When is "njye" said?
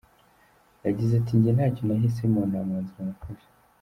1.37-1.51